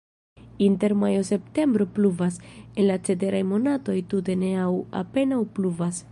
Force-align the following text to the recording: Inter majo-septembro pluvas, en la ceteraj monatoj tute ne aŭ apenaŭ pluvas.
Inter 0.57 0.95
majo-septembro 1.01 1.85
pluvas, 1.95 2.33
en 2.79 2.85
la 2.89 2.97
ceteraj 3.09 3.41
monatoj 3.51 3.97
tute 4.13 4.37
ne 4.45 4.49
aŭ 4.65 4.71
apenaŭ 5.03 5.39
pluvas. 5.59 5.97